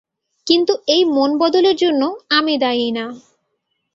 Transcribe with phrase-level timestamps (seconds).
[0.47, 2.01] কিন্তু এই মন বদলের জন্য
[2.29, 3.05] আমি দায়ী না।